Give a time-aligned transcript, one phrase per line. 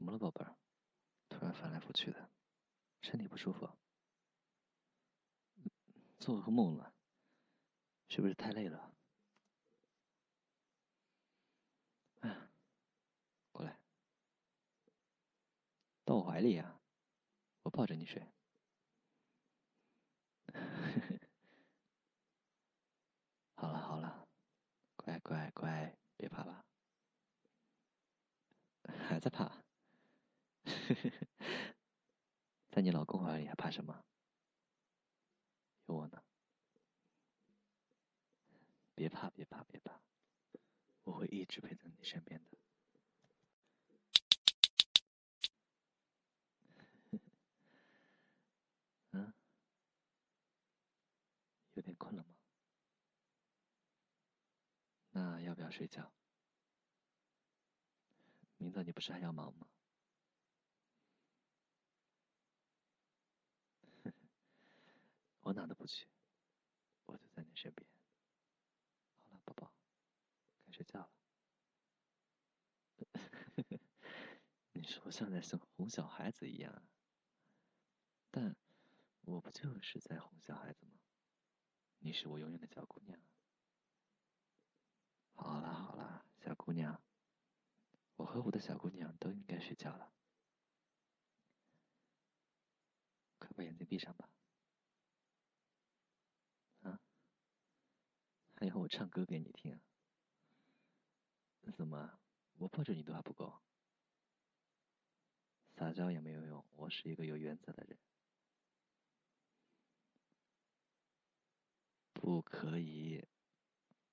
[0.00, 0.56] 怎么了，宝贝儿？
[1.28, 2.30] 突然翻来覆去的，
[3.02, 3.68] 身体不舒服？
[6.18, 6.94] 做噩梦了？
[8.08, 8.94] 是不是太累了？
[12.20, 12.48] 哎，
[13.52, 13.78] 过来，
[16.06, 16.80] 到我怀里呀，
[17.64, 18.26] 我抱着你睡。
[23.54, 24.26] 好了好了，
[24.96, 26.64] 乖乖乖，别怕了。
[29.06, 29.62] 还在怕？
[32.70, 34.04] 在你老公怀里还怕什么？
[35.86, 36.22] 有我呢。
[38.94, 40.00] 别怕，别怕，别怕，
[41.04, 42.58] 我会一直陪在你身边的。
[49.12, 49.32] 嗯，
[51.74, 52.34] 有点困了吗？
[55.12, 56.12] 那要不要睡觉？
[58.58, 59.66] 明早你不是还要忙吗？
[65.50, 66.06] 我哪都不去，
[67.06, 67.84] 我就在你身边。
[69.18, 69.74] 好了，宝宝，
[70.64, 71.10] 该睡觉了。
[74.70, 76.86] 你说像在哄哄小孩子一样，
[78.30, 78.54] 但
[79.22, 81.00] 我不就是在哄小孩子吗？
[81.98, 83.20] 你是我永远的小姑娘。
[85.34, 87.02] 好了好了，小姑娘。
[88.14, 90.12] 我和我的小姑娘都应该睡觉了，
[93.40, 94.30] 快把眼睛闭上吧。
[96.82, 97.00] 啊？
[98.60, 99.80] 那以后我唱歌给你听？
[101.76, 102.18] 怎么，
[102.58, 103.60] 我抱着你都还不够？
[105.76, 107.98] 撒娇也没有用，我是一个有原则的人。
[112.12, 113.26] 不可以，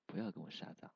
[0.06, 0.90] 不要跟我撒娇。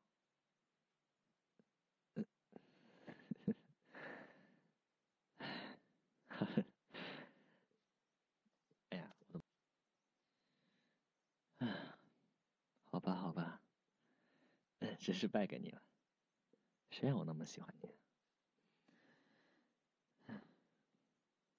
[8.89, 9.45] 哎呀，我的，
[11.59, 11.99] 啊，
[12.85, 13.61] 好吧，好吧，
[15.03, 15.83] 真是败给你了，
[16.91, 17.91] 谁让我那么喜欢你？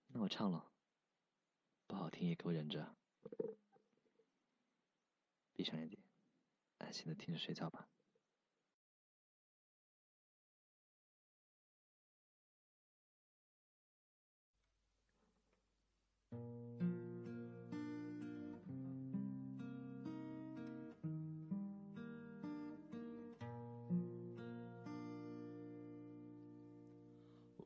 [0.08, 0.72] 那我唱了，
[1.86, 2.96] 不好听也给我忍着，
[5.52, 6.00] 闭上眼睛，
[6.78, 7.90] 安心的听着睡觉吧。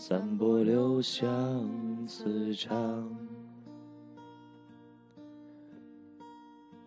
[0.00, 3.27] 散播留香磁场。